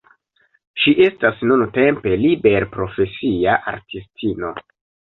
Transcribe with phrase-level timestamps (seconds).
[0.83, 4.55] Ŝi estas nuntempe liberprofesia artistino.